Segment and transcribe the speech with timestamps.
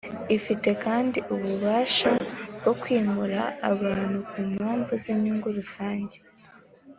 [0.37, 2.11] Ifite kandi ububasha
[2.57, 6.17] bwo kwimura abantu ku mpamvu z’inyungu rusange.